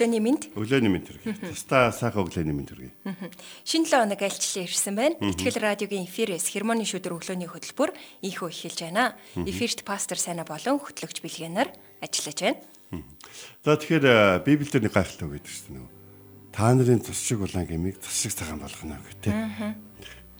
[0.00, 0.42] Өглөөний мэнд.
[0.56, 1.52] Өглөөний мэнд хүргэе.
[1.52, 2.92] Таста сайхан өглөөний мэнд хүргэе.
[3.68, 5.20] Шинэ 7 хоног альчлан ирсэн байна.
[5.20, 7.92] Итгэл радиогийн эфирээс хермоны шүдэр өглөөний хөтөлбөр
[8.24, 9.20] ийхүү эхэлж байна.
[9.44, 11.68] Эфирт пастор Сайна болон хөтлөгч Билгэнаар
[12.00, 13.04] ажиллаж байна.
[13.60, 15.92] За тэгэхээр Библиэлд нэг гайхалтай үг гэдэг чинь нөгөө
[16.56, 19.36] та нарын цус шиг улаан гэмиг цус шиг цагаан болгоно гэх тээ.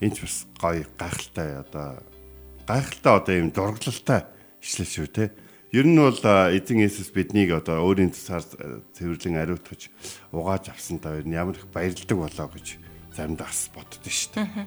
[0.01, 2.01] Энд ч бас гоё гайхалтай одоо
[2.65, 4.25] гайхалтай одоо юм дурглалтай
[4.65, 5.25] ишлэл шүү те.
[5.71, 9.87] Ер нь бол эзэн Есүс биднийг одоо өөрийн тусаар цэвэрлэн ариутгаж
[10.35, 12.83] угааж авсантаа ер нь ямар их баярлдаг болоо гэж
[13.15, 14.67] заримдаа бас боддоо шүү дээ.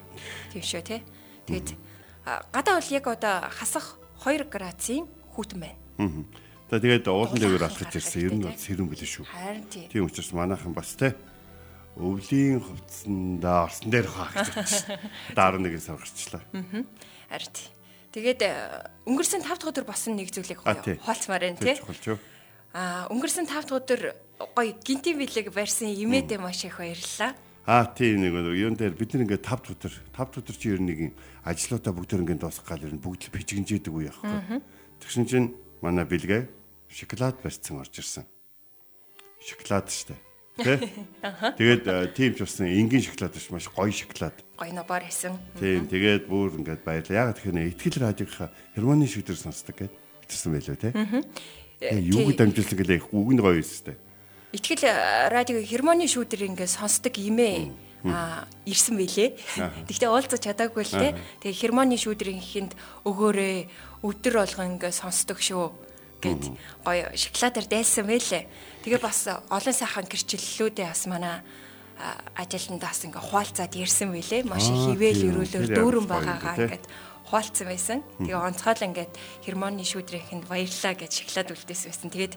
[0.55, 1.03] Тийм шүү те.
[1.43, 1.75] Тэгээд
[2.23, 5.03] гадаа бол яг одоо хасах 2 градусын
[5.35, 6.23] хүүтэн байна.
[6.71, 9.27] За тэгээд уулан дээгүүр алхаж ирсэн ер нь бол сэрүүн билээ шүү.
[9.27, 9.87] Харин тийм.
[9.91, 11.19] Тийм учраас манайхан бас те
[11.99, 15.03] өвлийн хувцсандаа орсон дээр хаа гэж байна.
[15.35, 16.43] Одоо 11-ээс гарчлаа.
[16.47, 17.82] Харин тийм.
[18.13, 18.45] Тэгээд
[19.09, 21.81] өнгөрсөн 5 дахь өдөр босон нэг зүйлийг хоолцмаар байна тий.
[22.77, 24.01] Аа өнгөрсөн 5 дахь өдөр
[24.53, 27.33] гоё гинтийн билег барьсан имээдээ маш их баярлалаа.
[27.65, 30.69] Аа тийм нэг юун дээр бид нэг ингээд 5 дахь өдөр 5 дахь өдөр чи
[30.69, 30.99] ер нь нэг
[31.41, 34.61] ажлуудаа бүгд ингээд дуусгах гал ер нь бүгд л пижгэнжээдэг үе яахгүй.
[35.01, 35.47] Тэгсэн чинь
[35.81, 36.45] манай бэлгээ
[36.93, 38.29] шоколад барьсан орж ирсэн.
[39.41, 40.32] Шоколад штэ.
[40.53, 40.77] Тэ?
[41.57, 44.37] Тэгээд тийм ч басна энгийн шоколад биш маш гоё шоколад.
[44.53, 45.33] Гоё нобор хийсэн.
[45.57, 47.33] Тийм тэгээд бүр ингээд баярлаа.
[47.33, 49.93] Яг тэгэхээр ихтгэл радиогийнхаа хермоны шүдэр сонсдог гэд
[50.29, 50.93] бичсэн байлоо те.
[51.81, 53.97] Юу гэж дамжуулсан гэлээ үг нь гоё юмстэй.
[54.53, 54.85] Ихтгэл
[55.33, 57.73] радио хермоны шүдэр ингээд сонсдог имээ
[58.05, 59.33] а ирсэн байлээ.
[59.89, 61.17] Тэгтээ уулзаж чадаагүй л те.
[61.41, 62.77] Тэгээ хермоны шүүдрийн ихэнд
[63.09, 65.92] өгөөрэй өдөр болгон ингээд сонсдог шүү
[66.23, 66.43] гэд
[66.87, 68.47] гоё шоколадаар дайсан байлээ.
[68.87, 71.43] Тэгээ бас олон сайхан гэрчлэлүүдээ бас манай
[72.35, 74.47] ажилтнаас бас ингээ хуалцаад ярьсан байлээ.
[74.47, 76.85] Маш их хിവэл өрөөлөөр дүүрэн байгаагаа ингээд
[77.29, 77.99] хуалцсан байсан.
[78.19, 79.13] Тэгээ онцгойл ингээд
[79.45, 82.09] хермоны шүүдрийнхэнд баярлаа гэж шоколад үлдээсэн байсан.
[82.11, 82.35] Тэгээд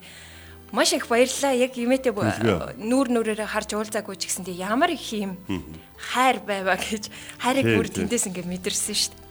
[0.73, 1.53] маш их баярлаа.
[1.57, 5.39] Яг имээтэй нүүр нүрээрээ харж уулзаагүй ч гэсэн тийм ямар их юм
[5.97, 7.11] хайр байваа гэж
[7.41, 9.26] хайрыг бүр тэндээс ингээд мэдэрсэн шүү дээ.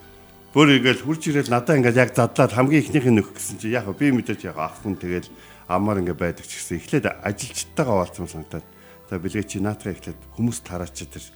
[0.56, 3.92] Бүр ингээл хурж ирэл надаа ингээл яг задлаад хамгийн ихнийх нь нөх гэсэн чи яг
[3.92, 5.28] би мэдээж яг ах хүн тэгэл
[5.68, 8.64] амаар ингээ байдаг ч гэсэн эхлээд ажилчтайгаа олцсон санагдаад
[9.12, 11.28] за бэлгээ чи наатаа эхлээд хүмүүс тараач тэр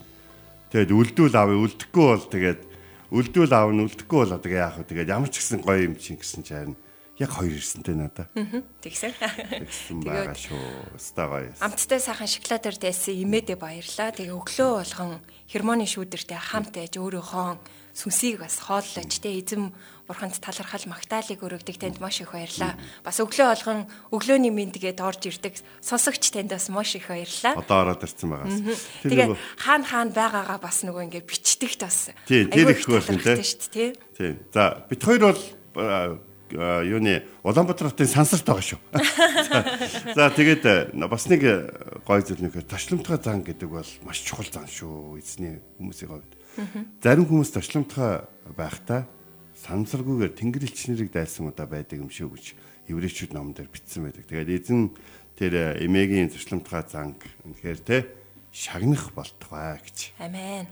[0.71, 2.61] тэгээд үлдүүл аав үлдэхгүй бол тэгээд
[3.11, 6.15] үлдүүл аав нь үлдэхгүй бол одоо яах вэ тэгээд ямар ч гэсэн гоё юм чинь
[6.15, 6.79] гэсэн чи харин
[7.19, 8.31] яг хоёр ирсэнтэй надаа.
[8.79, 9.11] Тэгсэн.
[9.19, 10.95] Тэгсэн байгаа шүү.
[10.95, 11.51] Стагай.
[11.59, 14.15] Амттай сайхан шоколадаар дайсан имээдэ баярлаа.
[14.15, 15.19] Тэгээ өглөө болгон
[15.51, 17.59] хермоны шүүдэртэй хамт ээж өөрийнхөө
[17.99, 19.75] сүнсийг бас хооллож тэ эзэм
[20.07, 22.79] бурханд талархал магтаалыг өргөдөг танд маш их баярлаа.
[23.03, 23.79] Бас өглөө болгон
[24.15, 27.59] өглөөний мэндгээд орж ирдэг сонсогч танд бас маш их баярлаа.
[27.59, 28.73] Одоо ороод ирсэн байгаа.
[29.03, 29.27] Тэгээ
[29.59, 32.15] хаана хаана байгаагаа бас нөгөө ингээ бичдэгт бас.
[32.23, 33.93] Тийм, тэр их болсон тий.
[34.15, 34.39] Тийм.
[34.55, 35.41] За бит хоёр бол
[36.49, 38.79] юуны Улаанбаатар хотын сансарт байгаа шүү.
[40.17, 41.45] За тэгээд бас нэг
[42.07, 46.38] гой зүйл нөхөр ташлимтгай зан гэдэг бол маш чухал зан шүү эзний хүмүүсийн хувьд.
[47.03, 48.25] Зарим хүмүүс ташлимтгай
[48.57, 49.05] байхдаа
[49.59, 52.45] сансаргүйгээр тэнгэр элчнэрийг дайсан удаа байдаг юм шүү гэж
[52.89, 54.25] еврейчүүд номон дээр бичсэн байдаг.
[54.25, 54.89] Тэгээд эзэн
[55.37, 57.97] тэр эмээгийн ташлимтгай занг үнэхээр те
[58.51, 59.97] шагнах болтугай гэж.
[60.19, 60.67] Амен.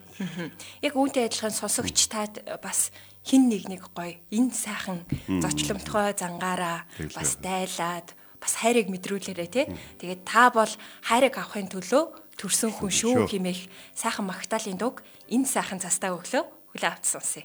[0.82, 2.90] Яг үүнтэй адилхан сонсогч таад бас
[3.22, 9.66] хин нэг нэг гоё энэ сайхан зочломтгой зангаараа бас дайлаад бас хайрыг мэдрүүлээрэ тий.
[10.02, 10.70] Тэгээд та бол
[11.06, 13.68] хайрыг авахын төлөө төрсөн хүн шүү хэмээх
[13.98, 17.44] сайхан магтаалын дуг энэ сайхан цастаа өглөө хүлээ авч сонсъё.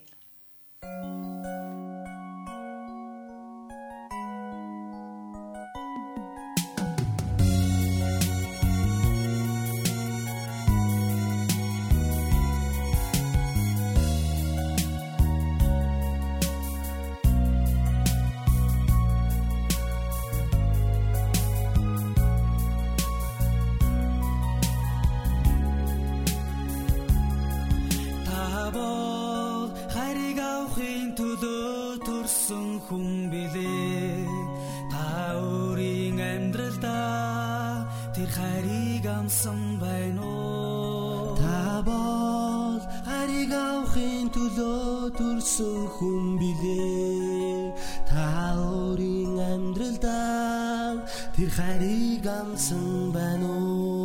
[51.57, 54.03] Хайрыг амсан байна уу?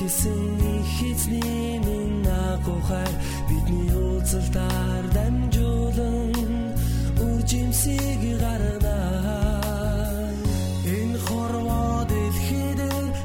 [0.00, 0.59] Сэтгэлсэн
[1.30, 3.14] хизний минь агухаар
[3.48, 6.74] бидний уулзалтаар дамжуулан
[7.24, 8.98] үржимсийг гаргана.
[10.96, 12.80] Энэ хорвоо дэлхийд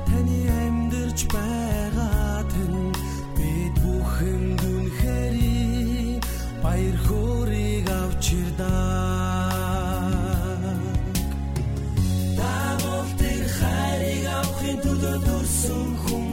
[0.07, 2.93] таны амьдарч байгаа тань
[3.37, 5.35] бид бүхэн дүнхээр
[6.63, 9.15] баяр хөөргийг авчирдаа
[14.83, 16.24] төлөө төрсөн хүн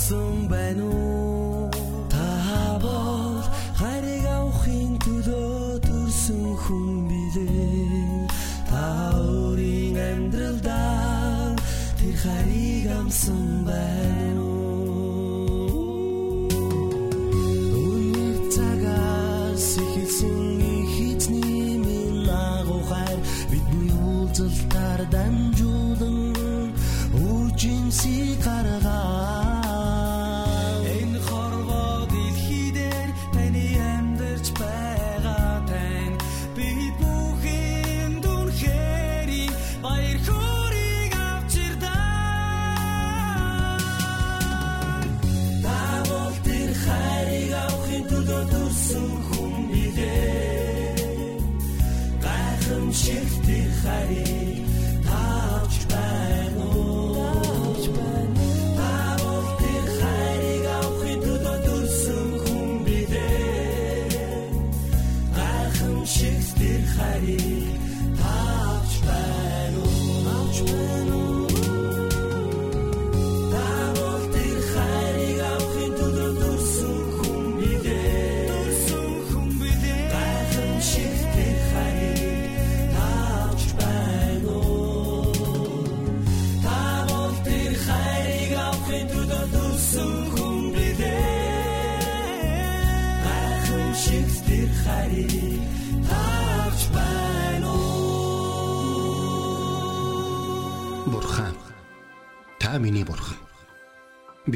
[0.00, 1.70] харийг амсан байна уу?
[2.08, 3.44] Та бол
[3.80, 8.26] харийг авахын төлөө төрсөн хүн билээ.
[8.70, 11.56] Та өөрийн амьдралдаа
[11.98, 13.99] тэр харийг амсан байна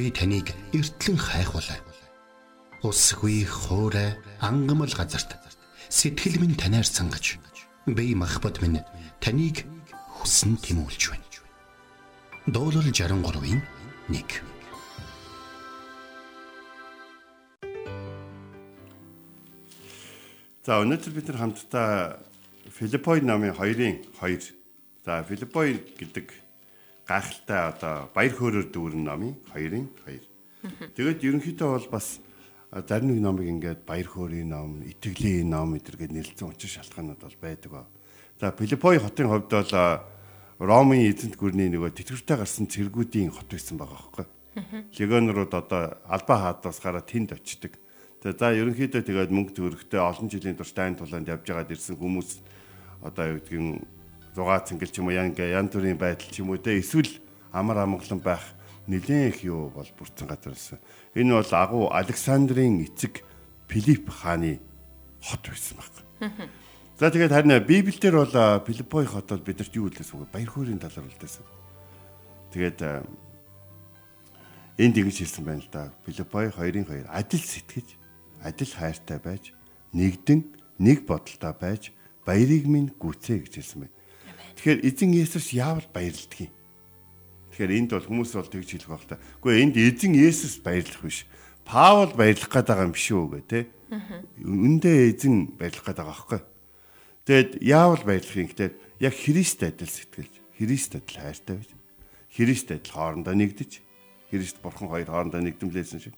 [0.05, 1.81] Би таныг эртлэн хайхвалаа.
[2.85, 5.33] Усгүй хоорой ангамл газарт
[5.89, 7.41] сэтгэл минь танаар сангаж
[7.89, 8.85] би махбат минь
[9.25, 9.65] таныг
[10.12, 11.25] хүсн тимүүлж байна.
[12.45, 13.65] Дуурал 63-ийн
[14.12, 14.45] 1
[20.69, 22.21] За өнөөдөр бид нар хамтдаа
[22.77, 24.53] Филиппой намын 2-ын 2.
[25.08, 26.44] За Филиппой гэдэг
[27.08, 30.93] гайхалтай одоо баяр хөөрөөр дүүрэн намын 2-ын 2.
[30.96, 32.20] Тэгээд ерөнхийдөө бол бас
[32.89, 37.70] зарим нэг номыг ингээд баяр хөөрийн ном, итгэлийн ном гэдэргээд нэрлэлцэн учир шалтгаанууд бол байдаг
[37.70, 37.84] ба.
[38.41, 39.73] За Филиппой хотын хувьд бол
[40.58, 44.27] Ромын эзэнт гүрний нөгөө тэтгэвртэй гарсан цэргүүдийн хот байсан байгаа байхгүй.
[45.03, 47.75] Легионерууд одоо албаа хаадаас гараад тэнд очдөг.
[48.23, 52.31] Тэгээ за ерөнхийдөө тэгээд мөнгө төгрөгтэй олон жилийн турш дайн тулаанд явж байгаад ирсэн хүмүүс
[53.03, 53.82] одоо юу гэдгийг
[54.34, 57.22] зугаа цэнгэл ч юм уу ян ян төрийн байдал ч юм уу те эсвэл
[57.55, 58.43] амар амгалан байх
[58.91, 60.79] нэлээд их юу бол бүрдсэн газар байсан.
[61.14, 63.22] Энэ бол агуу Александрийн эцэг
[63.70, 64.60] Филипп хааны
[65.22, 65.94] хот байсан баг.
[66.98, 71.08] За тэгээд харин Библиэлд бол Филиппой хот бол бидэрт юу хэлсэн үг баяр хөөрийн талаар
[71.08, 71.46] үлдээсэн.
[72.53, 72.81] Тэгээд
[74.79, 75.94] энд ингэж хэлсэн байна л да.
[76.05, 77.88] Филиппой 2-ын 2 адил сэтгэж,
[78.43, 79.55] адил хайртай байж,
[79.94, 80.44] нэгдэн
[80.79, 81.91] нэг бодолтой байж
[82.26, 83.94] баярыг минь гүцээ гэж хэлсэн байна.
[84.56, 86.53] Тэгэхээр эзэн Есүс яавал баярлдаг юм?
[87.55, 89.19] Тэгэхээр энд бол хүмүүс бол тэгж хэлэх байх та.
[89.43, 91.27] Гэхдээ энд эзэн Есүс баярлах биш.
[91.63, 93.61] Паул баярлах гээд байгаа юм биш үү гэ тэ.
[94.43, 96.41] Үндэ эзэн баярлах гээд байгаа байхгүй.
[97.25, 101.70] Тэгэд яавал баярлах юм гэдэг яг Христ адил сэтгэлж, Христ адил хайртай байж,
[102.29, 103.73] Христ адил хоорондоо нэгдэж,
[104.29, 106.15] Христ бурхан хоёр хоорондоо нэгдэмлээсэн шиг.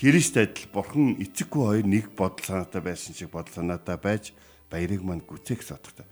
[0.00, 4.32] Христ адил бурхан эцэггүй хоёр нэг бодол санаатай байсан шиг бодол санаатай байж
[4.72, 6.08] баярыг манд гүцээх содтой.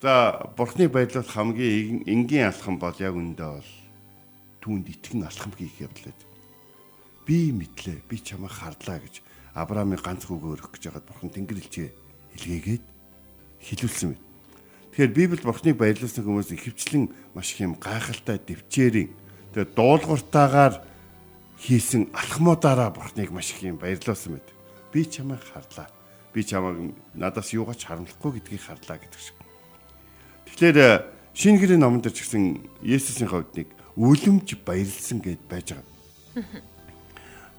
[0.00, 3.70] За бурхны байдал хамгийн энгийн алхам бол яг үндэ бол
[4.62, 6.28] түүнд итгэн алхам хийх явдал байдаг.
[7.28, 9.20] би мэдлээ, би чамайг харлаа гэж
[9.52, 11.88] Авраамыг ганц хүүгээ өргөх гэж байгаад бурхан тэнгэр элчээ
[12.40, 12.84] илгээгээд
[13.68, 14.22] хилүүлсэн мэт.
[14.96, 19.10] Тэгэхээр Библи бурхныг баярлуулсан хүмүүс ихэвчлэн маш их юм гайхалтай дэвчээрийн
[19.52, 20.74] тэгээ дуулууртаагаар
[21.60, 24.48] хийсэн алхмуудаараа бурхныг маш их юм баярлуулсан мэт.
[24.94, 25.90] Би чамайг харлаа.
[26.32, 29.37] Би чамайг надаас юугаач харамлахгүй гэдгийг харлаа гэдэг шиг.
[30.56, 36.62] Тэгэхээр шинэ гэрийн номон дээр ч гэсэн Есүсийн хувьд нэг үлэмж баярлсан гэд байж байгаа.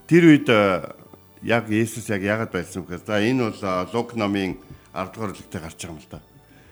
[0.08, 0.48] Тэр үед
[1.44, 3.62] яг Есүс яг яагаад байлсан гэхээр за энэ бол
[3.94, 4.58] Лук номын
[4.96, 6.20] 10 дугаар бүлэгтээ гарч байгаа юм л да.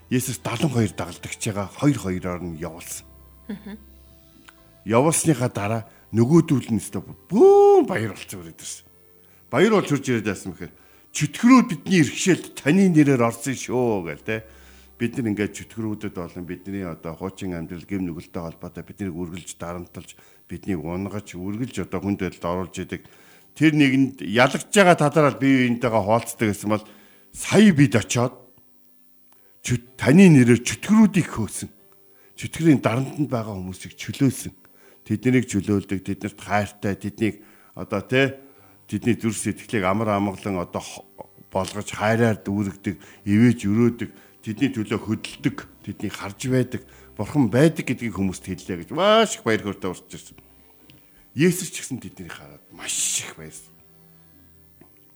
[0.10, 3.06] Есүс 72 дагалдагч байгаа 2 2-оор нь явуулсан.
[4.88, 5.84] Явуулсныхаа дараа
[6.16, 8.88] нөгөөдүүл нь өстө бүүн баяр болцсон үрээдсэн.
[9.52, 10.74] Баяр болж хурж ирээд байсан мэхээр
[11.12, 14.48] чөтгөрөө бидний иргэшээлд таны нэрээр орсон шүү гэл те.
[14.98, 20.18] Бид нар ингээд чөтгөрүүдэд болон бидний одоо хуучин амьдрал гэм нүгэлтэй холбоотой биднийг үргэлж дарамтлж
[20.50, 23.06] биднийг унгаж үргэлж одоо хүнд байдалд оруулж идэг
[23.54, 26.86] тэр нэгэнд ялгаж байгаа тадараад бие биентэйгээ хоолцдог гэсэн бол
[27.30, 28.48] сая бид очоод
[29.98, 31.70] таны нэрээр чөтгөрүүдийг хөөсөн.
[32.38, 34.54] Чөтгөрийн дарамтнд байгаа хүмүүсийг чөлөөлсөн.
[35.04, 37.44] Тэднийг чөлөөлдөг, тэднэрт хайртай, тэднийг
[37.76, 38.40] одоо тэ
[38.88, 40.84] тэдний зүрх сэтгэлийг амар амгалан одоо
[41.52, 44.10] болгож хайраар дүүргдэг, ивэж өрөөдөг,
[44.48, 46.82] тэдний төлөө хөдөлдөг, тэднийг харж байдаг,
[47.20, 50.40] бурхан байдаг гэдгийг хүмүүст хэллээ гэж маш их баяр хөөртэй урсж ирсэн.
[51.36, 52.96] Есүс ч гэсэн тэднийг хараад маш
[53.28, 53.76] их баярлсан.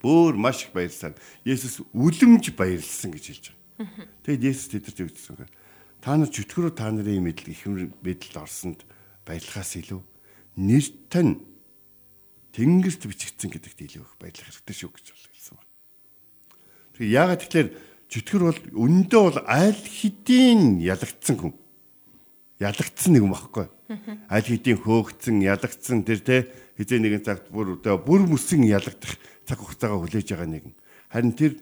[0.04, 1.16] Бөөр маш их баярлсан.
[1.48, 3.46] Есүс үлэмж баярлсан гэж хэлж
[3.80, 4.10] байгаа.
[4.28, 5.48] Тэгэд Есүс тэдэрт өгдсөн.
[6.04, 8.84] Та нар чөтгөрөө та нарын мэдл их мэдэлд орсонд
[9.24, 10.02] баярлахаас илүү
[10.58, 11.40] нэр тань
[12.52, 15.70] тэнгэрт бичигдсэн гэдэгт илүү их баярлах хэрэгтэй шүү гэж хэлсэн байна.
[16.98, 17.70] Тэгээ яагаад тэгэхээр
[18.12, 21.54] чөтгөр бол өндөө бол аль хэдийн ялагдсан хүн.
[22.60, 23.72] Ялагдсан нэг юм багхгүй
[24.30, 26.36] аль хэдийн хөөгцөн ялагдсан тэр те
[26.80, 30.76] хизээ нэгэн цагт бүр одоо бүр мөсөн ялагдах цаг хугацаагаа хүлээж байгаа нэгэн.
[31.12, 31.54] Харин тэр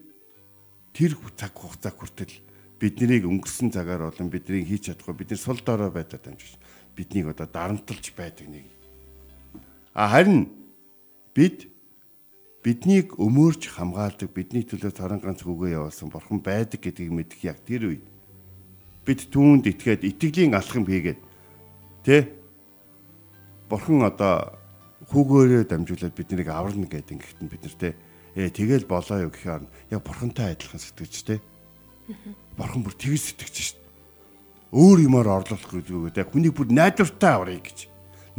[0.94, 2.34] тэр цаг хугацаа хүртэл
[2.78, 6.54] биднийг өнгөрсөн цагаар болон бидний хийж чадахгүй бидний сул дорой байдлаар дамжиж
[6.94, 8.66] биднийг одоо дарамтлж байдаг нэг.
[9.94, 10.48] А харин
[11.34, 11.66] бид
[12.60, 17.92] биднийг өмөрч хамгаалдаг бидний төлөө царан ганц үгээ явуулсан бурхан байдаг гэдгийг мэдэх яг тэр
[17.94, 18.04] үед
[19.08, 21.30] бид түүнд итгээд итгэлийн алхам хийгээд
[22.00, 22.32] Тэ?
[23.68, 24.56] Бурхан одоо
[25.12, 27.92] хүүгөөрөө дамжуулаад биднийг аварна гэдэг ингэхт нь бид нар тэ
[28.40, 31.44] ээ тэгэл болоо юу гэхээр яг бурхантай адилхан сэтгэж тэ.
[32.56, 33.78] Бурхан бүр тэгж сэтгэж шít.
[34.72, 37.78] Өөр юмар орлуулах гэдэг тэ хүнийг бүр найдвартай аварыг гэж.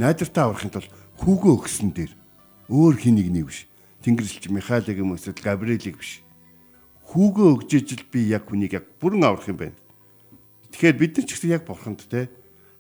[0.02, 2.12] Найдвартай аврахын тулд хүүгөө өгсөн дээр
[2.66, 3.70] өөр хин нэг нэг биш.
[4.02, 6.22] Тэнгэрлэгч Михайлыг юм эсвэл Габриэлийг биш.
[7.10, 9.78] Хүүгөө өгж ижил би яг хүнийг яг бүрэн аврах юм байна.
[10.74, 12.30] Тэгэхээр бид нар ч гэсэн яг бурханд те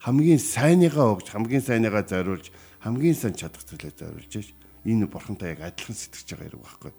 [0.02, 2.50] хамгийн сайныгаа өгж хамгийн сайныгаа зориулж
[2.82, 4.50] хамгийн сайн чадах зүйлээ зориулж ш
[4.88, 6.94] энэ бурхантай яг адилхан сэтгэж байгаа хэрэг байхгүй.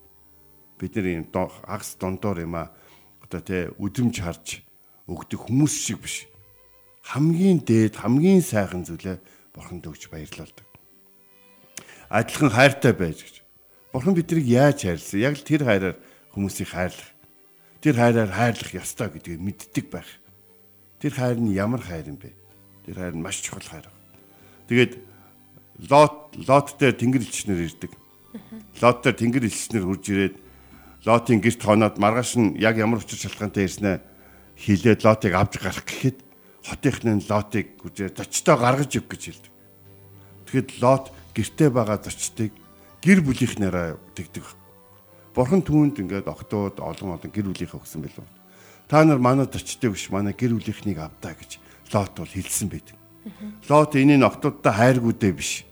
[0.78, 1.26] Бид нар юм
[1.66, 2.70] агс дондор юм а
[3.24, 4.62] одоо тэ үдэмж харж
[5.10, 6.30] өгдөг хүмүүс шиг биш.
[7.02, 9.18] Хамгийн дээд хамгийн сайхан зүйлээ
[9.50, 10.72] бурханд өгч баярлалдаг
[12.12, 13.41] адилхан хайртай байж гэж
[13.92, 15.96] бурхан биднийг яаж хайрлсан яг л тэр хайраар
[16.34, 17.10] хүмүүсийг хайрлах
[17.84, 20.08] тэр хайраар хайрлах ёстой гэдгийг мэддэг байх
[20.98, 22.42] тэр хайр нь ямар хайр юм бэ
[22.86, 23.86] Тэр хайр нь маш чухал хайр.
[24.66, 24.98] Тэгээд
[25.86, 27.94] Лот Лот дээр тэнгэр элчнэр ирдэг.
[28.82, 30.36] Лот дээр тэнгэр элчнэр хурж ирээд
[31.06, 34.02] Лотын гэрт хоноод маргааш нь яг ямар учир шалтгаантай ирснэ
[34.58, 36.18] хилээд Лотыг авч гарах гэхэд
[36.66, 39.52] хотынхны Лотыг гүжээ зочтой гаргаж өг гэж хэлдэг.
[40.50, 42.50] Тэгэхэд Лот гэртээ байгаа зочдыг
[43.02, 44.46] гэр бүлийнхнээрээ тэгдэг.
[45.34, 48.26] Бурхан түүнд ингээд октод олон олон гэр бүлийнхээ өгсөн байлгүй.
[48.86, 51.58] Та нар манай зочдыг биш манай гэр бүлийнхнийг авдаа гэж
[51.92, 52.96] Лот бол хэлсэн байдаг.
[53.68, 55.64] Лот энэний октодтой хайргуудээ биш.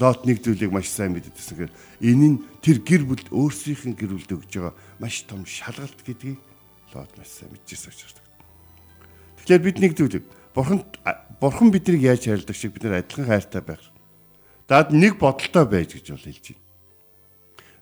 [0.00, 1.72] Лот нэг зүйлийг маш сайн мэддэгсэн гэхээр
[2.04, 6.40] энэ нь тэр гэр бүл өөрсдийнх нь гэр бүлд өгж байгаа маш том шалгалт гэдгийг
[6.94, 8.16] Лот маш сайн мэдчихсэн учраас.
[9.44, 10.24] Тэгэхээр бид нэг зүйлийг
[10.54, 10.84] бурхан
[11.40, 13.84] бурхан биднийг яаж хайрладаг шиг бид нар адилхан хайртай байх.
[14.70, 16.62] Даад нэг бодолтой байж гэж бол хэлж байна.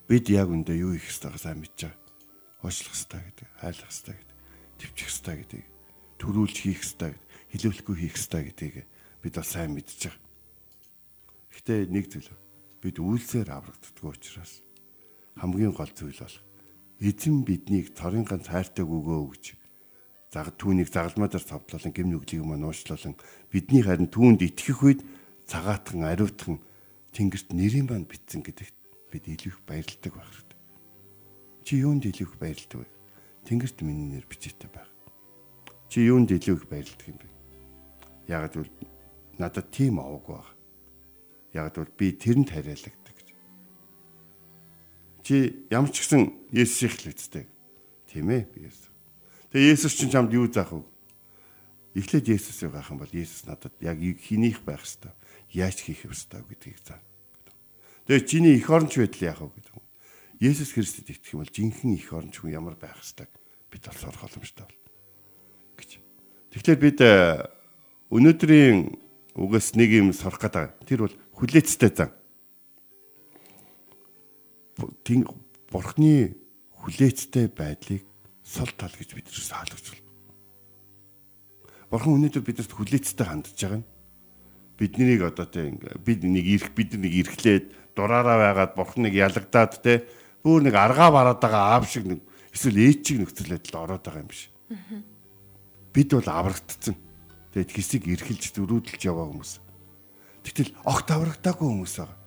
[0.09, 2.01] Бид яг үндэ юу их хэвээр сайн мэдж байгаа.
[2.65, 4.37] Уучлах хэвээр гэдэг, хайлах хэвээр гэдэг,
[4.81, 5.63] төвчих хэвээр гэдэг
[6.19, 7.23] төрүүлж хийх ёстой гэд
[7.55, 8.75] хилүүлэхгүй хийх ёстой гэдгийг
[9.23, 10.19] бид бол сайн мэдж байгаа.
[11.55, 12.29] Гэхдээ нэг зүйл
[12.83, 14.53] бид үйлсээр аврагддаг учраас
[15.39, 16.37] хамгийн гол зүйл бол
[16.99, 19.45] эзэн биднийг цорын ганц хайртай өгөө өгж
[20.35, 23.15] заг түүнийг загалмаадаар цавдлуулан гэм нүглийг маань уучлуулан
[23.47, 25.01] бидний харин түүнд итгэх үед
[25.47, 26.59] цагаатхан ариутхан
[27.13, 28.75] тэнгэрт нэрийн банд битсэн гэдэгт
[29.09, 30.59] бид илүү их баярлдаг байх хэрэгтэй.
[31.65, 32.87] Чи юунд илүү их баярлдаг вэ?
[33.45, 34.89] Тэнгэрт миний нэр бичээтэй байх.
[35.89, 37.29] Чи юунд илүү их баярлдаг юм бэ?
[38.29, 38.69] Яг л
[39.41, 40.49] надад тийм аваагүй баг.
[41.53, 43.29] Яг л би тэрэнд хариалагддаг гэж.
[45.25, 47.45] Чи ямар ч гэсэн Есүсийг л үздэй.
[48.05, 48.89] Тийм ээ би Есүс.
[49.49, 50.85] Тэгээ Есүс чинь чамд юу заах вэ?
[51.97, 55.17] Эхлээд Есүсийг авах юм бол Есүс надад яг хинийх байх хэвээр
[55.53, 57.01] яаж хийх хэвээр гэдгийг заа.
[58.05, 59.75] Тэгээ чиний эх оронч байдал яах вэ гэдэг.
[60.39, 63.29] Есүс Христэд итгэх юм бол жинхэнэ эх оронч хүн ямар байх хэвээр
[63.69, 64.79] бид бол сурах боломжтой бол
[65.77, 65.91] гэж.
[66.53, 67.45] Тэгэхээр бид э,
[68.09, 68.77] өнөөдрийн
[69.37, 70.73] угаас нэг юм сурах гэдэг.
[70.85, 72.11] Тэр бол хүлээцтэй зан.
[75.05, 75.27] Тин
[75.69, 76.33] бурхны
[76.81, 78.05] хүлээцтэй байдлыг
[78.41, 80.07] сул тал гэж бид нэрс хаалгаж байна.
[81.93, 83.87] Бурхан өнөөдөр бидэрт хүлээцтэй хандж байгаа нь
[84.79, 87.65] биднийг одоо тийм бид нэг ирэх бид нэг ирэхлээд
[87.99, 90.07] дураараа байгаад бурхныг ялагдаад те
[90.39, 92.23] бүр нэг аргаа бараад байгаа аав шиг нэг
[92.55, 94.47] эсвэл ээж шиг нөхцөл байдал ороод байгаа юм биш.
[95.91, 96.95] Бид бол аврагдсан.
[97.51, 99.59] Тэгээд хэсэг эрхэлж дөрүүдэлж яваа хүмүүс.
[100.47, 102.17] Тэгтэл огт аврагдаагүй хүмүүс байгаа.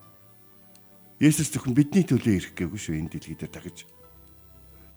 [1.23, 3.87] Есүс зөвхөн бидний төлөө ирэх гээгүй шүү энэ дэлхий дээр дахиж.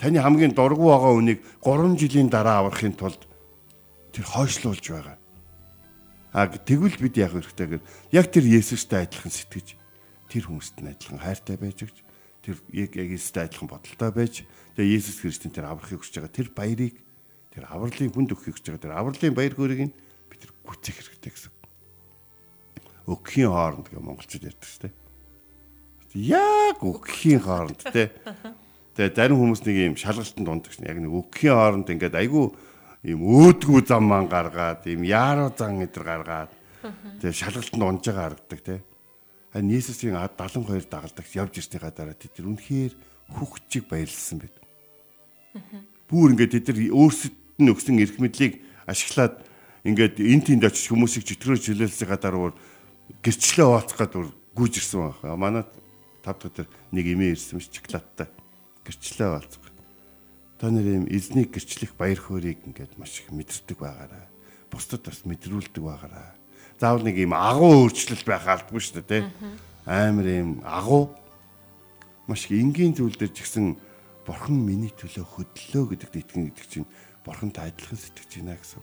[0.02, 3.22] Таны хамгийн дургу байгаа үнийг 3 жилийн дараа аврахын тулд
[4.12, 5.18] тэр хойшлуулж байгаа.
[6.36, 7.80] А тэгвэл бид яах вэ гэхээр
[8.12, 9.80] яг тэр Есүстэй адилхан сэтгэж
[10.28, 11.98] тэр хүмүүст нь адилхан хайртай байж өгч
[12.44, 14.44] тэр яг Есүстэй адилхан бодолтой байж
[14.76, 17.00] тэгээ Есүс Христийн тэр аврахыг хүсэж байгаа тэр баярыг
[17.56, 19.96] тэр авралын хүнд өгөхийг хүсэж байгаа тэр авралын баяр хөөргийг нь
[20.28, 21.54] бид тэр гүцэх хэрэгтэй гэсэн.
[23.08, 24.94] Өгөхийн хооронд гэх монголчууд ярьдаг шүү дээ.
[26.36, 28.12] Яг өгөхийн хооронд те.
[29.00, 32.52] Тэгээ зарим хүмүүс нэг юм шалгалтанд дунддаг шин яг нэг өгөхийн хооронд ингээд айгүй
[33.06, 36.52] ийм өөдгүү зам маань гаргаад ийм яаруу зан эдэр гаргаад
[37.22, 38.82] тэгээ шалгалтанд унж байгаа харагдаг те.
[39.54, 42.94] Харин Иесусийн 72 дагалдагч явж ирснийхаа дараа тэд тэр үнэхээр
[43.30, 44.56] хүүхчиг баярлсан байд.
[46.10, 49.46] Бүүр ингээд тэд тэр өөрсдөд нь өгсөн эрх мэдлийг ашиглаад
[49.86, 52.58] ингээд эн тэнд очиж хүмүүсийг чөтгөрөө жилэлсэх гадаар
[53.22, 55.38] гэрчлээ ууцах гадар гүйж ирсэн байна.
[55.38, 55.64] Манай
[56.26, 58.28] тав дахь тэр нэг эмээ ирсэн ш шоколадтай
[58.82, 59.65] гэрчлээ ууцах
[60.60, 64.26] та нар юм эзнийг гэрчлэх баяр хөөргийг ингээд маш их мэдэрдэг байгаараа.
[64.72, 66.36] Бусдад бас мэдрүүлдэг байгаараа.
[66.80, 69.28] Заавал нэг юм агуу өөрчлөлт байх албагүй шүү дээ.
[69.84, 71.12] Амар юм агуу
[72.28, 73.76] маш их энгийн зүйл дээр ч гэсэн
[74.24, 76.88] бурхан миний төлөө хөдлөө гэдэгт итгэн гэдэг чинь
[77.28, 78.82] бурхантай адилхан сэтгэж байна гэсэн.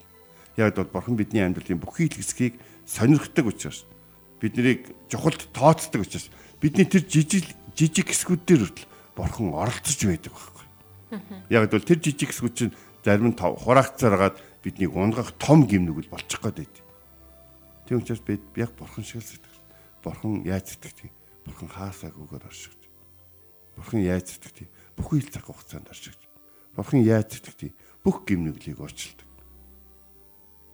[0.60, 3.88] Яг бол бурхан бидний амьдралын бүхий л хэсгийг сонирхдаг учраас
[4.38, 6.30] бид нарыг чухалд тооцдог учраас
[6.62, 10.61] бидний тэр жижиг жижиг хэсгүүд дээр хүртэл бурхан оролцож байдаг баг.
[11.50, 16.58] Яг бол тэр жижиг хэсгүүд чинь зарим нь хураагцаараад биднийг унгах том гимнүгэл болчих гээд
[16.64, 16.76] байд.
[17.86, 19.56] Тийм учраас бид яг бурхан шиг л сэтгэж.
[20.00, 21.10] Бурхан яаж сэтгэж?
[21.44, 22.82] Бурхан хаасаагүйгээр оршигч.
[23.76, 24.68] Бурхан яаж сэтгэж?
[24.96, 26.20] Бүхий л цаг хугацаанд оршигч.
[26.78, 27.74] Бурхан яаж сэтгэж?
[28.00, 29.28] Бүх гимнүглийг уучлдаг.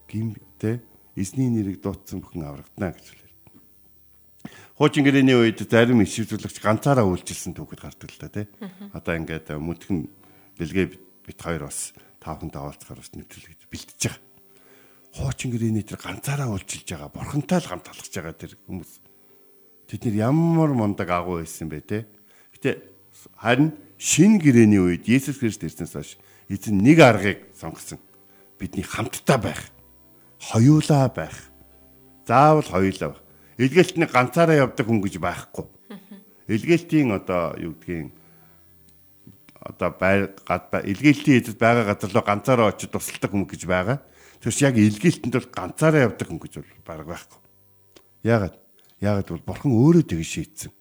[0.08, 0.80] Гим тэ
[1.16, 3.28] эзний нэрийг дуудсан бүхэн аврагдана гэж хэлээ.
[4.78, 8.46] Хуучин гэрээний үед зарим ишвэрлэгч ганцаараа үйлчилсэн түүхэд гардаг л да тий.
[8.94, 10.06] Одоо ингээд мөдгөн
[10.58, 10.86] бэлгээ
[11.24, 14.22] бит хоёр бас таахантай уулзахаар бас нэвтрүүлгээд бэлтэж байгаа.
[15.14, 18.92] Хуучин гэрээний тэр ганцаараа уулзилж байгаа, бурхантай л хамт алхаж байгаа тэр хүмүүс.
[19.88, 21.98] Тэд нэр ямар мундаг агуу байсан бэ те.
[22.52, 22.82] Гэтэ
[23.40, 26.10] харин шин гэрээний үед Есүс Христ ирснээс хойш
[26.52, 27.98] эзэн нэг аргыг сонгосон.
[28.60, 29.72] Бидний хамтдаа байх.
[30.38, 31.50] Хоёулаа байх.
[32.26, 33.22] Заавал хоёулаа байх.
[33.58, 35.66] Илгээлтний ганцаараа явдаг хүн гэж байхгүй.
[36.48, 38.12] Илгээлтийн одоо юу гэдгийг
[39.60, 43.98] одоо бай гад илгээлтийн эзэд байгаа газар руу ганцаараа очиж тусалдаг хүн гэж байгаа.
[44.38, 47.40] Тэрс яг илгээлтэнд бол ганцаараа явдаг хүн гэж бол баг байхгүй.
[48.22, 48.54] Яагаад?
[49.02, 50.72] Яагаад бол бурхан өөрөө тэгж шийдсэн.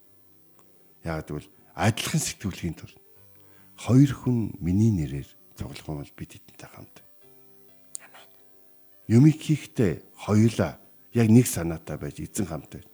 [1.06, 2.94] Яагаад бол адилхан сэтгүүлгийн тул
[3.78, 7.02] хоёр хүн миний нэрээр цуглах юм бол бид эдэнтэй хамт.
[8.02, 8.26] Амен.
[9.10, 10.82] Юмыг хийхдээ хоёулаа
[11.14, 12.86] яг нэг санаатай байж эзэн хамт байж.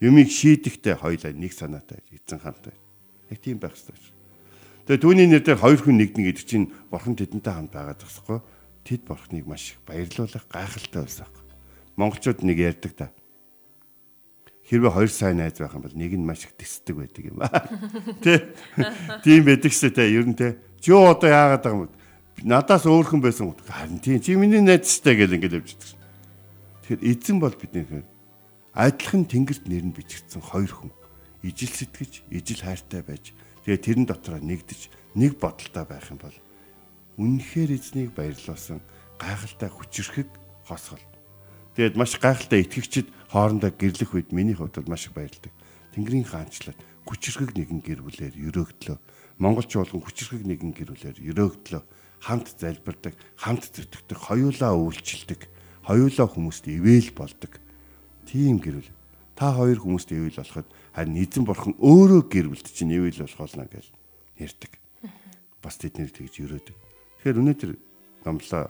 [0.00, 2.80] Юмыг шийдэхдээ хоёулаа нэг санаатай байж эзэн хамт байж.
[3.32, 4.17] Яг тийм байх хэрэгтэй.
[4.88, 8.40] Тэгээ түүний нэр дээр хоёр хүн нэгдэн гэдэг чинь бурхан тэдэнтэй хамт байгаа гэхгүй.
[8.88, 11.28] Тэд бурханыг маш их баярлуулах гайхалтай байсан.
[12.00, 13.12] Монголчууд нэг ярьдаг та.
[14.64, 17.68] Хэрвээ хоёр сайн найз байх юм бол нэг нь маш их тэсдэг байдаг юм аа.
[18.24, 18.56] Тэ.
[19.28, 20.08] Тийм байдаг шүү дээ.
[20.08, 20.56] Ер нь тэ.
[20.80, 22.48] Чи одоо яагаад байгаа юм бэ?
[22.48, 23.52] Надаас өөрхөн байсан.
[23.68, 25.88] Харин тийм чи миний найз шүү дээ гэл ингэж явждаг.
[26.88, 28.08] Тэгэхээр эзэн бол бидний
[28.72, 30.92] адилхан тэнгэрт нэр нь бичигдсэн хоёр хүн
[31.44, 33.36] ижил сэтгэж, ижил хайртай байж
[33.68, 34.80] Тэгээ тэрэн дотроо нэгдэж
[35.12, 36.32] нэг бодолтой байх юм бол
[37.20, 38.80] үнэхээр эзнийг баярлуулсан
[39.20, 40.24] гайхалтай хүчрхэг
[40.64, 41.04] хосгол.
[41.76, 45.52] Тэгээд маш гайхалтай итгэгчид хоорондоо гэрлэх үед миний хувьд бол маш их баярлдаг.
[45.92, 48.96] Тэнгэрийн хаанчлал хүчрхэг нэгэн гэр бүлээр өрөөгдлөө.
[49.36, 51.82] Монголч болгон хүчрхэг нэгэн гэр бүлээр өрөөгдлөө.
[52.24, 55.44] Хамт залбирдаг, хамт зүтгэдэг, хоёулаа үйлчилдэг,
[55.84, 57.60] хоёулаа хүмүүст ивэл болдог.
[58.24, 58.92] Тийм гэр бүл.
[59.36, 60.66] Та хоёр хүмүүст ивэл болоход
[60.98, 63.86] харин эзэн бурхан өөрөө гэр бүлд чинь ивэл болох болно гэж
[64.42, 64.72] ярьдаг.
[65.62, 66.76] Бас тэднэр тэгж өрөөдөг.
[67.22, 67.70] Тэгэхээр өнөөдөр
[68.26, 68.66] номлоо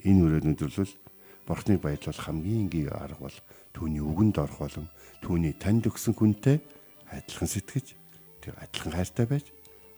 [0.00, 0.94] энэ өрөөнд өдрлөл
[1.44, 3.38] Бурхныг баярлуулах хамгийн энгийн арга бол
[3.74, 4.86] түүний үгэнд орох болон
[5.20, 6.62] түүний танд өгсөн хүнтэй
[7.10, 7.86] адилхан сэтгэж
[8.40, 9.46] тэр адилхан хайртай байж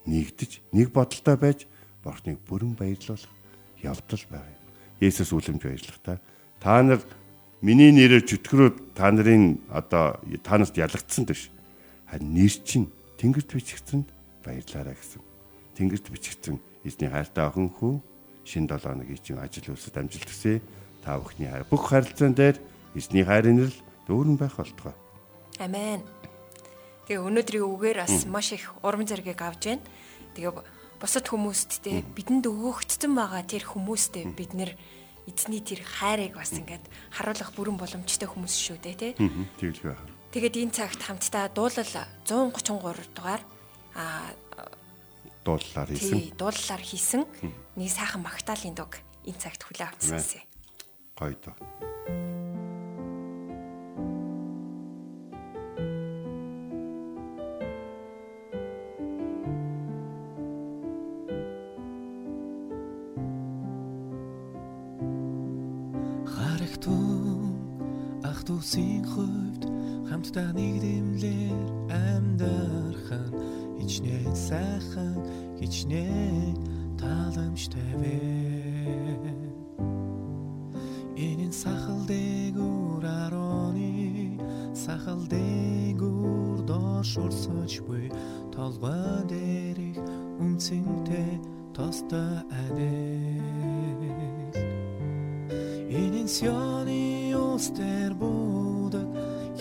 [0.08, 1.68] нэгдэж нэг бодолтой байж
[2.02, 3.28] Бурхныг бүрэн баярлуулах
[3.84, 4.58] явдал байна.
[4.98, 6.18] Есүс үлэмж баярлах та.
[6.58, 7.02] Та нар
[7.62, 11.48] миний нэрээр чөтгөрөө та нарын одоо та нарт ялагдсан биш.
[12.10, 12.90] Харин нэр чинь
[13.22, 14.10] Тэнгэрт бичигдсэнд
[14.42, 15.22] баярлаарай гэсэн.
[15.78, 18.02] Тэнгэрт бичигдсэн эзний хайртай охин хүү
[18.42, 20.58] шин 7 өдрийн чинь ажил үйлсэд амжилт хүсье.
[21.06, 22.58] Та бүхний хайр бүх харилцаан дээр
[22.98, 23.78] эзний хайрын нэрл
[24.10, 24.98] дүүрэн байх болтугай.
[25.62, 26.02] Амен.
[27.06, 29.86] Тэгээ өнөөдрийн үгээр бас маш их урам зориг авж байна.
[30.34, 30.52] Тэгээ
[30.98, 34.70] бусад хүмүүст те бидэнд өгөгдсөн байгаа тэр хүмүүстээ бид нэр
[35.28, 39.08] эзний тэр хайрыг бас ингээд харуулах бүрэн боломжтой хүмүүс шүү дээ те.
[39.60, 40.10] Тэгэлгүй байна.
[40.32, 41.92] Тэгээд энэ цагт хамтдаа дуулал
[42.26, 43.42] 133 дугаар
[43.94, 44.32] а
[45.44, 46.10] Дууллаар хийсэн.
[46.10, 47.22] тий дуулалаар хийсэн
[47.76, 50.42] нэг сайхан магтаалын дуг энэ цагт хүлээ авчихсан.
[51.18, 51.54] Гоё доо.
[77.70, 78.16] Тааламжтай вэ
[81.16, 84.40] Энэ сахал дээгүүр ароны
[84.74, 88.10] сахал дээгүүр дошурсож буй.
[88.50, 89.98] Толгой дээрх
[90.42, 91.38] үнцэнтэй
[91.76, 93.42] тостой адил
[95.92, 98.51] Энэ сёны устэр будаг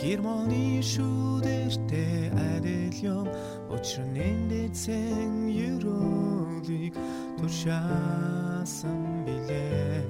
[0.01, 3.27] Хермоны шүүдэртэй адил юм
[3.69, 6.97] Учир нь дэцэн юролыг
[7.37, 10.01] туршаасан билээ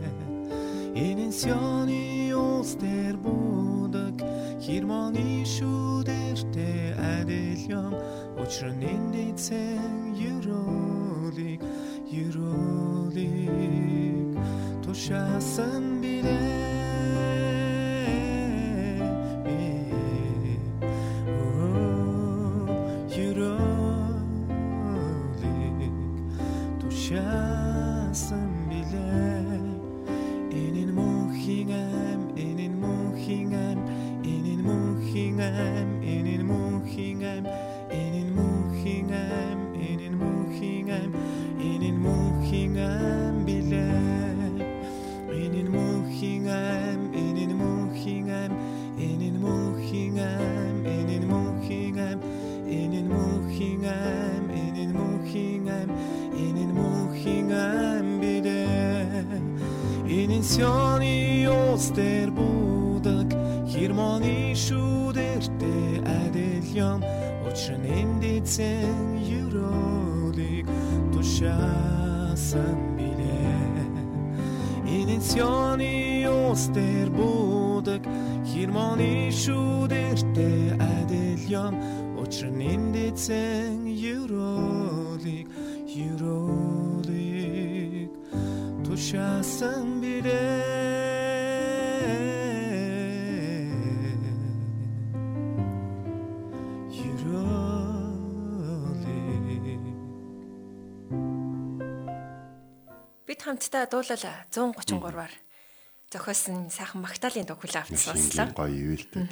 [0.95, 4.15] Энэ сёны устэр будаг
[4.63, 7.93] Хермоны шүүдэртэй адил юм
[8.39, 9.11] Учир нь
[76.61, 78.05] устэр будаг
[78.45, 81.73] хермоны шүүдэртэй адил юм
[82.21, 85.49] учир нь энд эзэн юролыг
[85.89, 88.11] юролыг
[88.85, 90.05] тушаасан
[103.25, 105.33] Бид хамтдаа дуулал 133-аар
[106.11, 108.51] зохиосон сайхан магтаалын дуг хүлээ авч сонслоо.
[108.51, 109.25] Гоё ивэлтэй.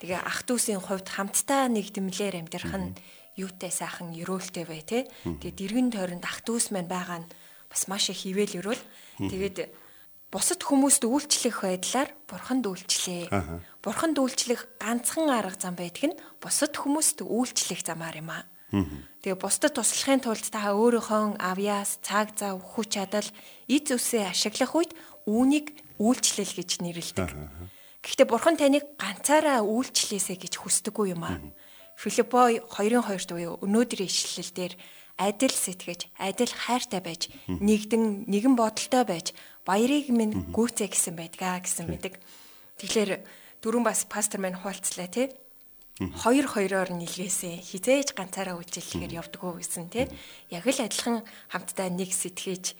[0.00, 2.96] Тэгээ ах дүүсийн хувьд хамтдаа нэгдмлэр амьдрах нь
[3.36, 5.02] юутай сайхан өрөөлтэй бай тээ.
[5.28, 7.30] Тэгээ дэргэн тойронд ах дүүс маань байгаа нь
[7.68, 8.82] бас маш их ивэл өрөөл.
[9.20, 9.68] Тэгээд
[10.32, 13.28] бусад хүмүүст үйлчлэх байдлаар бурханд үйлчлээ.
[13.84, 18.48] Бурханд үйлчлэх ганцхан арга зам байдаг нь бусад хүмүүст үйлчлэх замаар юм аа.
[19.22, 23.28] Тэгээ бусдад туслахын тулд та өөрийнхөө авьяас, цаг зав, хүч чадал,
[23.70, 24.92] эд зүсээ ашиглах үед
[25.30, 27.30] үүнийг үйлчлэл гэж нэрлэдэг.
[28.04, 31.40] Гэхдээ бурхан таныг ганцаараа үйлчлээсэ гэж хүсдэггүй юм аа.
[31.96, 34.74] Филиппо 2:2 буюу өнөөдрийн ишлэл дээр
[35.16, 39.30] адил сэтгэж, адил хайртай байж, нэгдэн нэгэн бодолтой байж,
[39.62, 42.18] баярыг минь гүйцээ гэсэн байдгаа гэсэн мэдэг.
[42.82, 43.22] Тэгэхээр
[43.62, 45.30] дөрөв бас пастор маань хуалцлаа тий.
[45.94, 50.10] Хоёр хоёроор нийлгээсэн хизээж ганцаараа үйлчлэхээр явдггүй гэсэн тий.
[50.50, 51.22] Яг л адилхан
[51.54, 52.74] хамтдаа нэг сэтгэж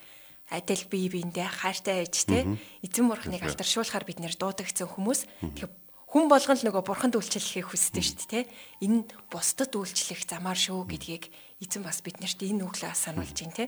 [0.51, 2.43] адил бие биендээ хайртай ээж тий
[2.85, 5.73] эзэн бурхныг алдаршуулахаар бид нэр дуудагдсан хүмүүс тэгэхээр
[6.15, 8.51] хүн болгон л нөгөө бурханд үйлчлэхийг хүсдэг шүү дээ, тэ.
[8.87, 11.27] Энэ бусдад үйлчлэх замаар шүү гэдгийг
[11.59, 13.67] эзэн бас биднэрт энэ үглээ сануулж байна, тэ.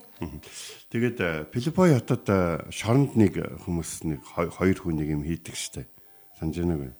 [0.88, 3.36] Тэгээд Филиппой хотод э, шоронд нэг
[3.68, 5.92] хүмүүс нэг хоёр хүн нэг юм хийдэг штэ.
[6.40, 6.96] Санаж байна уу?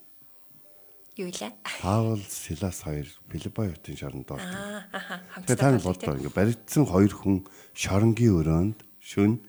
[1.16, 1.56] Юу илээ?
[1.80, 4.52] Паул, Силас хоёр Филиппой хотын шоронд ордог.
[4.52, 9.40] Аа, хамтдаа та нар бодоо ингээ баригдсан хоёр хүн шоронгийн өрөөнд шүн.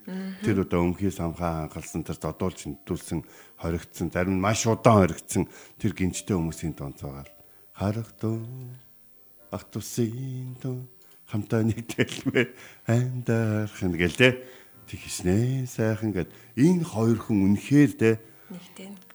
[0.46, 3.26] Тэр одоо өмхий самхаа хангалсан тэр додуулж нөтүүлсэн
[3.58, 5.50] хоригдсан зарим нь маш удаан хоригдсан
[5.82, 7.26] тэр гинжтэй хүмүүсийн тонцоогаал
[7.74, 8.78] харахтун
[9.50, 10.78] ах тусын то
[11.26, 12.54] хамтаа нэгдэлмэ
[12.86, 14.30] андарх ингээл те.
[14.86, 16.30] Тэгснэ сайхан гэд.
[16.54, 18.10] Энэ хоёр хүн үнэхээр те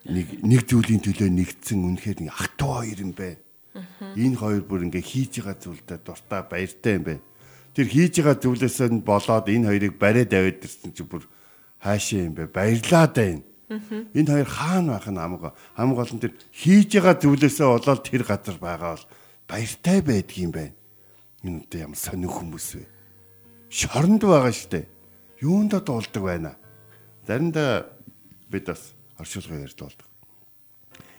[0.05, 3.29] нэг нэг зүйлийн төлөө нэгдсэн үнэхээр нэг ах トゥ хоёр юм бэ.
[4.19, 7.15] Энэ хоёр бүр ингээ хийж байгаа зүйлдээ дуртай баяртай юм бэ.
[7.73, 11.25] Тэр хийж байгаа зүйлээс нь болоод энэ хоёрыг бариад аваад ирсэн чи бүр
[11.81, 12.53] хаашаа юм бэ?
[12.53, 13.41] Баярлаад байна.
[14.13, 18.57] Энэ хоёр хаана байх нь хамаг хамаг олон тэр хийж байгаа зүйлээсээ болоод тэр газар
[18.61, 19.05] байгаа бол
[19.49, 20.77] баяртай байдгийм байна.
[21.41, 22.85] Энэ одоо ямар сонир хүмүүс вэ?
[23.73, 24.85] Шоронд байгаа штэ.
[25.41, 26.53] Юунд дуулдаг байна?
[27.25, 27.89] Заримдаа
[28.53, 30.07] бид бас оршуулгын ярд болдог.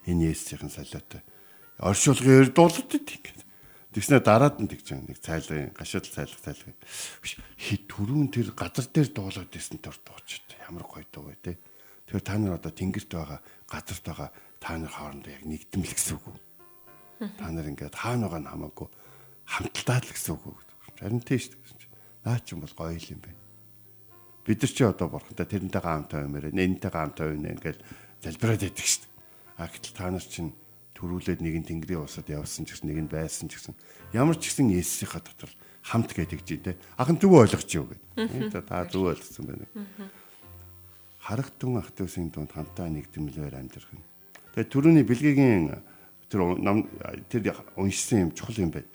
[0.06, 1.22] Энэ Есүсийн солиотой.
[1.82, 3.43] Оршуулгын ярд болдог тийм.
[3.94, 6.74] Тэгснэ дараад нь тэгж нэг цайлгын гашаал цайлах цайлгын.
[7.54, 10.58] Хит түрүүн тэр газар дээр дуулаад исэн төр дуучид.
[10.66, 11.54] Ямар гоё дуу вэ те.
[12.10, 16.26] Тэгэхээр та нар одоо тэнгэрт байгаа газарт байгаа та нар хоорондоо яг нэгдмэл гэсэн үг?
[17.38, 18.88] Та нар ингээд хаана байгаа нь хамаагүй
[19.46, 20.58] хамталтаа л гэсэн үг?
[20.98, 21.94] Харин тийш гэсэн чинь.
[22.26, 23.44] Наа ч юм бол гоё юм байна
[24.44, 27.80] бид нар чи одоо бурхантай тэрнтэйгээ хамтаа юмэрэ нэнтэйгээ хамтаа юм ингээл
[28.20, 29.12] залбираад байдаг шүү дээ.
[29.56, 30.52] А гэтэл та нар чинь
[30.94, 33.74] төрүүлээд нэг нь тэнгэрийн усад явсан ч гэсэн нэг нь байсан ч гэсэн
[34.14, 35.50] ямар ч гэсэн Есүсийнхаа дотор
[35.82, 36.78] хамт гэдэг чинь те.
[36.96, 38.64] Ахан зүг ойлгож юу гэдэг.
[38.64, 39.66] Та зүг ойлгосон байна.
[41.20, 44.04] Харагтун ах トゥ усын дунд хамтаа нэгдмэлээр амьдрах нь.
[44.54, 45.74] Тэгээ түрүүний бэлгийн
[46.30, 46.88] тэр нам
[47.28, 48.88] тэр уншсан юм чухал юм байна.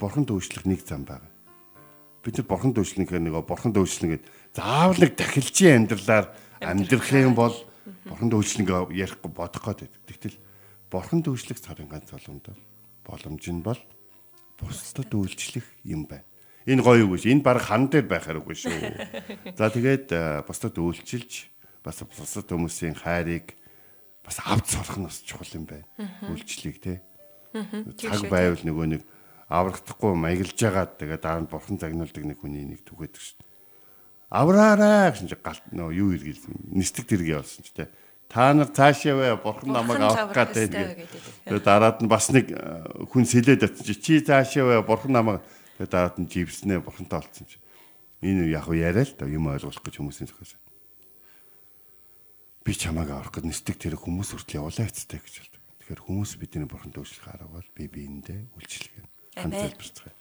[0.00, 1.32] Бурханд үйлчлэх нэг зам байна
[2.22, 6.26] бид нар бурханд үйлчлэх нөгөө бурханд үйлчлэх гэдэг заавал нэг дахилчийн амьдралаар
[6.62, 7.54] амьдрах юм бол
[8.06, 9.90] бурханд үйлчлэх ярихгүй бодох гээд.
[10.06, 10.38] Тэгтэл
[10.92, 12.52] бурханд үйлчлэх царын ганц боломж
[13.00, 13.80] боломж нь бол
[14.60, 16.28] бусдад үйлчлэх юм байна.
[16.68, 17.32] Энэ гоё үгүй шүү.
[17.32, 19.56] Энэ баг хан дээр байх хэрэггүй шүү.
[19.56, 21.48] За тэгээд э, бусдад үйлчилж
[21.82, 23.56] бас бусдад хүмүүсийн хайрыг
[24.22, 25.88] бас авч сурах нь бас чухал юм байна.
[26.30, 27.02] Үйлчлийг те.
[27.98, 29.02] Цаг байвал нөгөө нэг
[29.50, 33.42] аврагдахгүй маяглаж байгаад тэгээ дараа нь бурхан загнуулдаг нэг хүний нэг түгээдэг шүү.
[34.32, 36.72] Авраарай гэсэн чи галт нөө юу иргэлсэн.
[36.72, 37.90] Нистэг тэргээ болсон ч те.
[38.32, 40.92] Та нар цаашаа вэ бурхан намайг авах гэдэг тэгээд
[41.52, 45.44] тэгээ дараад нь бас нэг э, хүн сэлээд очиж чи цаашаа вэ бурхан намайг
[45.76, 47.60] тэгээ дараад нь живснэ бурхантай олцсон чи.
[48.24, 50.56] Энэ яг уу яриа л да юм ойлгох гэж хүмүүсийн зөвхөөс.
[52.64, 55.60] Би чамайг авах гэж нистэг тэр хүмүүс хүртэл явуулаа хэцтэй гэж болдог.
[55.84, 60.16] Тэгэхээр хүмүүс бидний бурханд үйлчлэх арга бол би биендээ үйлчлэх юм хамт залбирцгаая.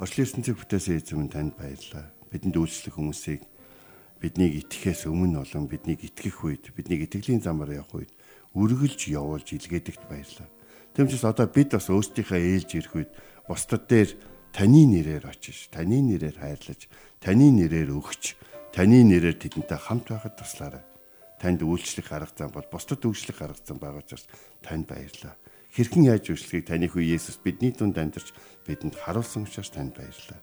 [0.00, 2.08] Орчлын ертөнцийг бүтээсэн эзэм танд баярлалаа.
[2.32, 3.44] Бидэнд үйлчлэх хүмүүсийг
[4.24, 8.12] биднийг итгэхээс өмнө болон биднийг итгэх үед, биднийг итгэлийн замаар явах үед
[8.56, 10.48] үргэлж явуулж илгээдэгт баярлалаа.
[10.96, 13.12] Тэмчээс одоо бид бас өөрсдийнхөө ээлж ирэх үед
[13.44, 14.16] бусдад дээр
[14.56, 16.88] таны нэрээр очиж, таны нэрээр хайрлаж,
[17.20, 18.40] таны нэрээр өгч,
[18.72, 20.84] таны нэрээр тэдэнтэй хамт байхад туслаарай.
[21.36, 24.24] Танд үйлчлэх арга зам бол бусдад үйлчлэх арга зам байгаа учраас
[24.64, 25.36] танд баярлалаа
[25.74, 28.30] хэрхэн яаж үйлчлэхийг таны хүү Есүс бидний дунд амьдарч
[28.62, 30.38] бидэнд харуулсан учраас танд баярлалаа.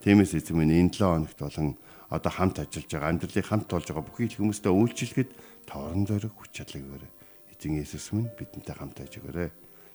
[0.00, 1.76] Тиймээс эзэм минь энэ 7 хоногт болон
[2.10, 5.30] одоо хамт ажиллаж байгаа амьдралыг хамт болж байгаа бүхий л хүмүүстэй үйлчлэхэд
[5.70, 7.10] тоорон зориг хүч чадлыг өгөөрэй.
[7.54, 9.50] Эзэн Есүс минь бидэнтэй хамт байж өгөөрэй.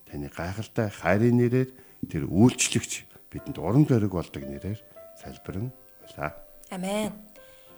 [0.07, 1.69] Таны гайхалтай хайрын нэрээр
[2.07, 2.91] тэр үйлчлэгч
[3.27, 4.79] бидэнд урам зориг болдог нэрээр
[5.19, 5.67] залбирэн
[6.07, 6.31] байлаа.
[6.71, 7.11] Амен.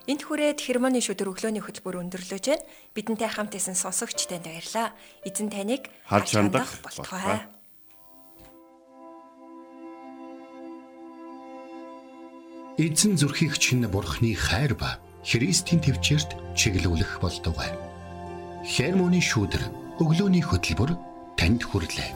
[0.08, 2.64] Энд хүрээд хермоны шүдэр өглөөний хөтөлбөр өндөрлөж байна.
[2.96, 4.96] Бидэнтэй хамт исэн сонсогч танд баярлаа.
[5.26, 7.57] Эзэн таныг Харж хандах болтугай.
[12.78, 17.74] Эзэн зүрхийг чинь бурхны хайр ба Христийн төвчөрт чиглүүлэх болтугай.
[18.62, 20.94] Хермоны шүүдэр өглөөний хөтөлбөр
[21.34, 22.14] танд хүрэлээ.